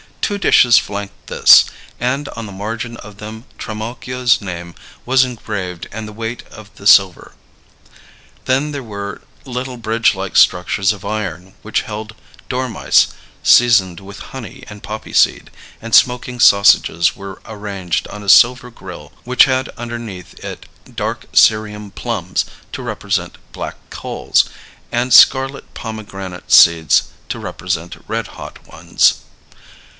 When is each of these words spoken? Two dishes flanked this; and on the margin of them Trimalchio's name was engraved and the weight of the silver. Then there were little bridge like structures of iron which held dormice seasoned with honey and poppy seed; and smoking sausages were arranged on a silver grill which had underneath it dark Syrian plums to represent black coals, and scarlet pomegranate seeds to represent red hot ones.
Two 0.19 0.37
dishes 0.39 0.77
flanked 0.79 1.27
this; 1.27 1.65
and 1.99 2.27
on 2.29 2.45
the 2.45 2.53
margin 2.53 2.95
of 2.97 3.17
them 3.17 3.43
Trimalchio's 3.59 4.41
name 4.41 4.73
was 5.05 5.25
engraved 5.25 5.87
and 5.91 6.07
the 6.07 6.13
weight 6.13 6.41
of 6.47 6.73
the 6.75 6.87
silver. 6.87 7.33
Then 8.45 8.71
there 8.71 8.81
were 8.81 9.21
little 9.45 9.75
bridge 9.77 10.15
like 10.15 10.37
structures 10.37 10.93
of 10.93 11.03
iron 11.05 11.53
which 11.63 11.81
held 11.81 12.15
dormice 12.49 13.09
seasoned 13.43 13.99
with 13.99 14.19
honey 14.33 14.63
and 14.69 14.81
poppy 14.81 15.13
seed; 15.13 15.51
and 15.81 15.93
smoking 15.93 16.39
sausages 16.39 17.13
were 17.15 17.41
arranged 17.45 18.07
on 18.07 18.23
a 18.23 18.29
silver 18.29 18.71
grill 18.71 19.11
which 19.25 19.43
had 19.45 19.69
underneath 19.77 20.33
it 20.43 20.65
dark 20.95 21.25
Syrian 21.33 21.91
plums 21.91 22.45
to 22.71 22.81
represent 22.81 23.37
black 23.51 23.75
coals, 23.89 24.45
and 24.91 25.13
scarlet 25.13 25.73
pomegranate 25.75 26.51
seeds 26.51 27.09
to 27.29 27.37
represent 27.37 27.97
red 28.07 28.27
hot 28.29 28.65
ones. 28.65 29.19